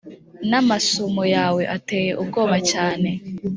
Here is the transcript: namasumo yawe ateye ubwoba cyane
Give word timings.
namasumo 0.49 1.23
yawe 1.35 1.61
ateye 1.75 2.11
ubwoba 2.21 2.57
cyane 2.71 3.09